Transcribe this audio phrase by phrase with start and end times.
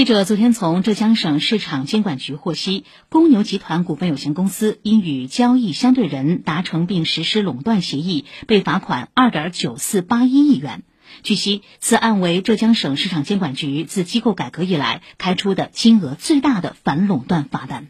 [0.00, 10.84] 记者昨天从浙江省市场监管局获悉公牛集团股份有限公司因与交易相对人达成并实施垄断协议被罚款二点九四八一亿元。
[11.22, 17.88] 据悉此案为浙江省市场监管局自机构改革以来开出的金额最大的反垄断罚单。